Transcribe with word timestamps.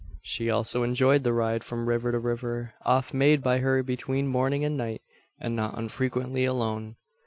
She 0.23 0.49
also 0.49 0.81
enjoyed 0.81 1.21
the 1.23 1.31
ride 1.31 1.63
from 1.63 1.87
river 1.87 2.11
to 2.11 2.17
river 2.17 2.73
oft 2.83 3.13
made 3.13 3.43
by 3.43 3.59
her 3.59 3.83
between 3.83 4.25
morning 4.25 4.65
and 4.65 4.75
night, 4.75 5.03
and 5.39 5.55
not 5.55 5.77
unfrequently 5.77 6.43
alone! 6.43 6.95